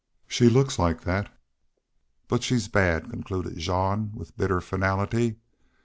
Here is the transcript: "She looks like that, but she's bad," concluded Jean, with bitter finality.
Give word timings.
"She 0.27 0.49
looks 0.49 0.79
like 0.79 1.01
that, 1.01 1.31
but 2.27 2.41
she's 2.41 2.67
bad," 2.67 3.11
concluded 3.11 3.59
Jean, 3.59 4.11
with 4.15 4.35
bitter 4.35 4.59
finality. 4.59 5.35